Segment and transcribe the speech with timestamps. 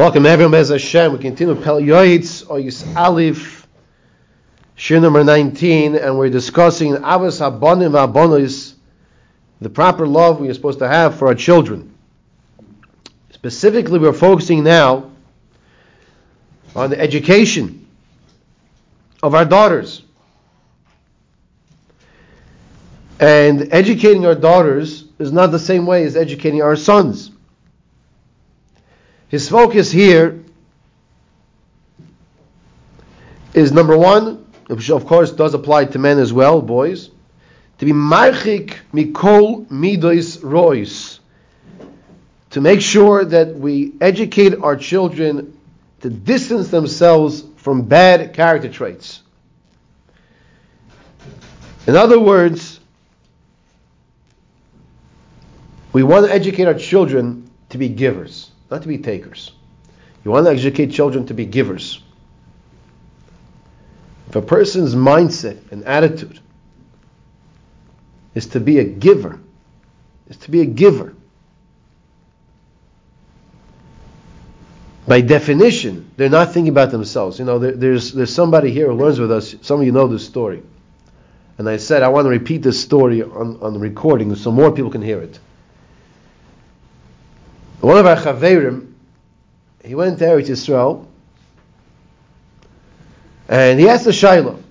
[0.00, 1.12] Welcome everyone, Bez Hashem.
[1.12, 3.68] We continue Pel Yoitz, Oyis Alif,
[4.74, 8.74] Shir number 19, and we're discussing Avos Habonim
[9.60, 11.94] the proper love we are supposed to have for our children.
[13.32, 15.10] Specifically, we're focusing now
[16.74, 17.86] on the education
[19.22, 20.00] of our daughters.
[23.20, 27.32] And educating our daughters is not the same way as educating our sons.
[29.30, 30.40] His focus here
[33.54, 37.10] is number one, which of course does apply to men as well, boys,
[37.78, 41.20] to be marchik mikol midos rois,
[42.50, 45.56] to make sure that we educate our children
[46.00, 49.22] to distance themselves from bad character traits.
[51.86, 52.80] In other words,
[55.92, 59.52] we want to educate our children to be givers not to be takers.
[60.24, 62.02] You want to educate children to be givers.
[64.28, 66.38] If a person's mindset and attitude
[68.34, 69.40] is to be a giver,
[70.28, 71.14] is to be a giver,
[75.08, 77.40] by definition, they're not thinking about themselves.
[77.40, 79.56] You know, there, there's there's somebody here who learns with us.
[79.62, 80.62] Some of you know this story,
[81.58, 84.70] and I said I want to repeat this story on on the recording so more
[84.70, 85.40] people can hear it.
[87.80, 88.92] One of our chaverim,
[89.84, 91.06] he went there to Eretz Yisrael,
[93.48, 94.62] and he asked the Shaila,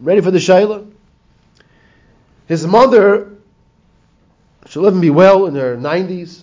[0.00, 0.90] ready for the Shaila?
[2.48, 3.30] His mother,
[4.66, 6.42] she'll live and be well in her 90s,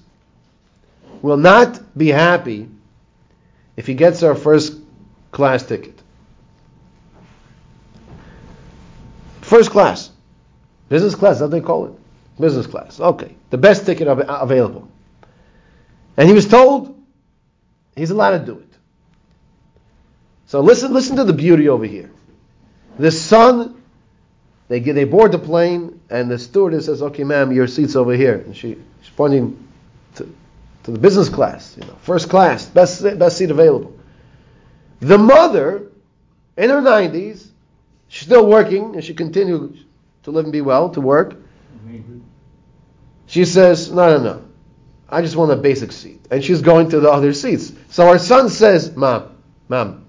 [1.22, 2.70] will not be happy
[3.76, 4.78] if he gets her first
[5.32, 6.02] class ticket.
[9.42, 10.10] First class.
[10.90, 11.94] Business class, what they call it.
[12.40, 13.00] Business class.
[13.00, 13.36] Okay.
[13.50, 14.88] The best ticket available.
[16.18, 17.00] And he was told
[17.96, 18.68] he's allowed to do it.
[20.48, 22.10] So listen, listen to the beauty over here.
[22.98, 23.82] The son,
[24.68, 28.14] they get, they board the plane, and the stewardess says, "Okay, ma'am, your seat's over
[28.14, 29.68] here." And she, she's pointing
[30.16, 30.36] to,
[30.84, 33.96] to the business class, you know, first class, best best seat available.
[35.00, 35.92] The mother,
[36.58, 37.52] in her nineties,
[38.08, 39.84] she's still working, and she continues
[40.24, 41.36] to live and be well, to work.
[41.86, 42.20] Mm-hmm.
[43.28, 44.47] She says, "No, no, no.
[45.10, 46.26] I just want a basic seat.
[46.30, 47.72] And she's going to the other seats.
[47.90, 49.36] So our son says, Mom,
[49.70, 50.06] Mom,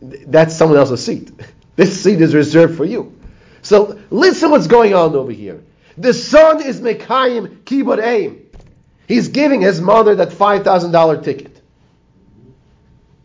[0.00, 1.30] that's someone else's seat.
[1.76, 3.14] This seat is reserved for you.
[3.60, 5.62] So listen what's going on over here.
[5.98, 8.46] The son is Mekayim Kibud Aim.
[9.06, 11.60] He's giving his mother that $5,000 ticket.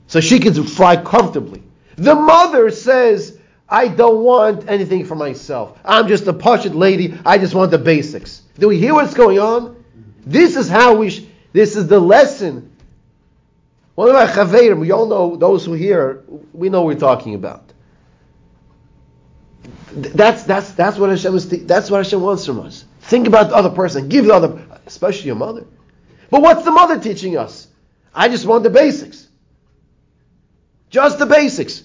[0.08, 1.64] So she can fly comfortably.
[1.96, 5.80] The mother says, I don't want anything for myself.
[5.86, 7.18] I'm just a pashut lady.
[7.26, 8.42] I just want the basics.
[8.60, 9.81] Do we hear what's going on?
[10.26, 11.10] This is how we.
[11.10, 11.24] Sh-
[11.54, 12.72] this is the lesson.
[13.96, 16.24] One our chaverim, we all know those who hear.
[16.54, 17.74] We know we're talking about.
[19.94, 21.50] That's that's that's what Hashem is.
[21.50, 22.86] Th- that's what Hashem wants from us.
[23.02, 24.10] Think about the other person.
[24.10, 25.66] Give the other, especially your mother.
[26.30, 27.68] But what's the mother teaching us?
[28.16, 29.28] I just want the basics.
[30.90, 31.84] Just the basics.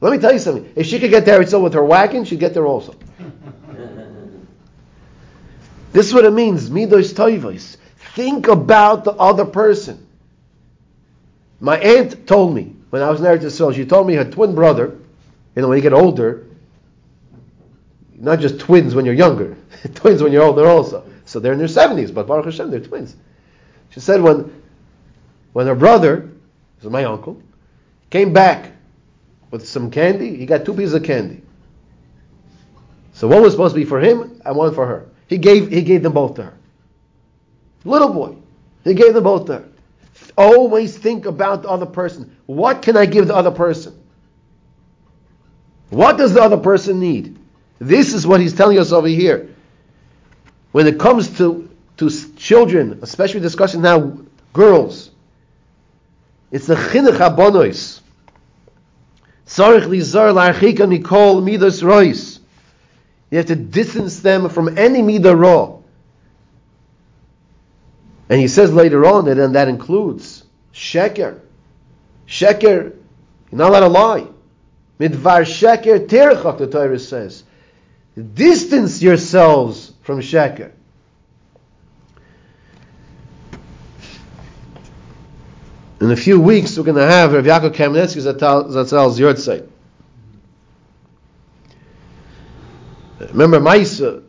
[0.00, 0.72] Let me tell you something.
[0.76, 2.94] If she could get there with her wagon, she'd get there also.
[5.92, 6.70] This is what it means.
[6.70, 7.76] Midos toivos.
[8.14, 10.06] Think about the other person.
[11.60, 14.54] My aunt told me when I was married to Yisrael, she told me her twin
[14.54, 14.96] brother,
[15.54, 16.46] you know, when you get older,
[18.16, 19.56] not just twins when you're younger,
[19.94, 21.04] twins when you're older also.
[21.24, 23.14] So they're in their 70s, but Baruch Hashem, they're twins.
[23.90, 24.62] She said when,
[25.52, 26.30] when her brother,
[26.76, 27.40] this is my uncle,
[28.10, 28.72] came back
[29.50, 31.42] with some candy, he got two pieces of candy.
[33.12, 35.06] So one was supposed to be for him and one for her.
[35.30, 36.54] He gave, he gave them both to her.
[37.84, 38.34] Little boy.
[38.82, 39.68] He gave them both to her.
[40.36, 42.36] Always think about the other person.
[42.46, 43.96] What can I give the other person?
[45.90, 47.38] What does the other person need?
[47.78, 49.54] This is what he's telling us over here.
[50.72, 54.18] When it comes to, to children, especially discussing now
[54.52, 55.12] girls,
[56.50, 58.00] it's the chinuch abonois.
[59.46, 62.39] Tzarich lizar la'archika mikol midas rois.
[63.30, 65.78] You have to distance them from any midah raw.
[68.28, 71.40] And he says later on that, and that includes sheker.
[72.26, 72.94] Sheker,
[73.50, 74.26] you're not allowed to lie.
[74.98, 77.42] Midvar sheker terchak, the Torah says.
[78.34, 80.72] Distance yourselves from sheker.
[86.00, 89.68] In a few weeks, we're going to have Rav Yaakov Kamenetsky Zatzal's Yortzeit.
[93.28, 94.24] Remember Maisa,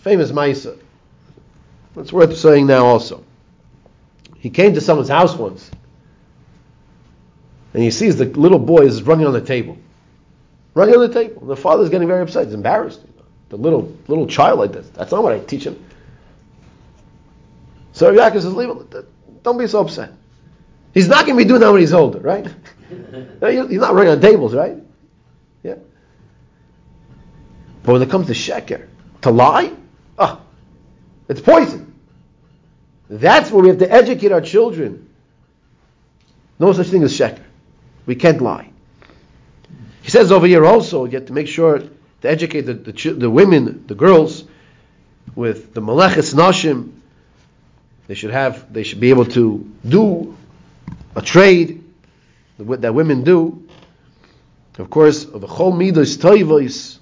[0.00, 0.78] famous Maisa.
[1.96, 3.24] It's worth saying now also.
[4.38, 5.70] He came to someone's house once,
[7.72, 9.78] and he sees the little boy is running on the table.
[10.74, 11.46] Running on the table.
[11.46, 12.44] The father's getting very upset.
[12.44, 13.00] He's embarrassed.
[13.48, 14.88] The little little child like this.
[14.90, 15.82] That's not what I teach him.
[17.92, 19.42] So Yaakov says, Leave it.
[19.42, 20.12] Don't be so upset.
[20.92, 22.44] He's not going to be doing that when he's older, right?
[22.90, 24.76] he's not running on tables, right?
[27.86, 28.88] But when it comes to sheker,
[29.22, 29.72] to lie,
[30.18, 30.40] ah,
[31.28, 31.94] it's poison.
[33.08, 35.08] That's where we have to educate our children.
[36.58, 37.44] No such thing as sheker.
[38.04, 38.70] We can't lie.
[40.02, 43.30] He says over here also, you have to make sure to educate the, the, the
[43.30, 44.42] women, the girls,
[45.36, 46.90] with the maleches nashim.
[48.08, 50.36] They should have, they should be able to do
[51.14, 51.84] a trade
[52.58, 53.68] that women do.
[54.76, 56.98] Of course, of the chol midas toivos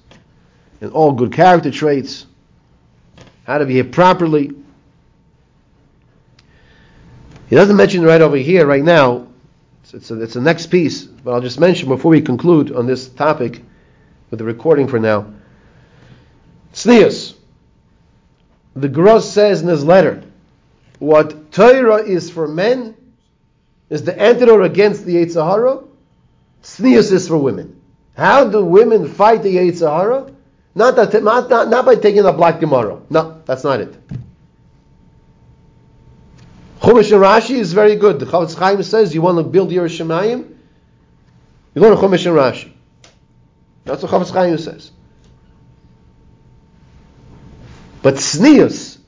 [0.81, 2.25] and all good character traits.
[3.45, 4.51] How to behave properly.
[7.47, 9.27] He doesn't mention right over here, right now.
[9.83, 12.87] It's, it's, a, it's the next piece, but I'll just mention before we conclude on
[12.87, 13.61] this topic
[14.31, 15.31] with the recording for now.
[16.73, 17.35] Tznius.
[18.75, 20.23] The Gross says in his letter,
[20.99, 22.95] what Torah is for men
[23.89, 25.87] is the antidote against the Yitzhahara.
[26.63, 27.79] Tznius is for women.
[28.17, 30.34] How do women fight the Yetzer Hara?
[30.75, 33.01] Not, that, not, not, not by taking a blatt Gemara.
[33.09, 33.93] No, that's not it.
[36.81, 38.19] Chumash and Rashi is very good.
[38.19, 40.53] The Chofetz Chaim says you want to build your Shemayim,
[41.73, 42.71] you go to Chumash and Rashi.
[43.85, 44.91] That's what Chofetz Chaim says.
[48.01, 48.99] But Tznius,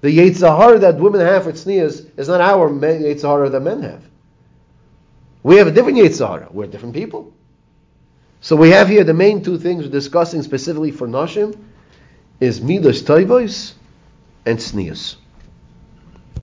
[0.00, 4.04] the Yetzirah that women have for Tznius, is not our Yetzirah that men have.
[5.42, 6.52] We have a different Yetzirah.
[6.52, 7.34] We're different people.
[8.42, 11.56] So we have here the main two things we're discussing specifically for Nashim
[12.40, 13.74] is Midas Toivos
[14.44, 15.14] and Tznius.